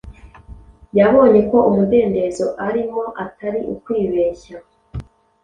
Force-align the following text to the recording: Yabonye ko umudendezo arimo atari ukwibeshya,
Yabonye 0.97 1.39
ko 1.49 1.57
umudendezo 1.69 2.45
arimo 2.67 3.03
atari 3.23 3.59
ukwibeshya, 3.73 4.57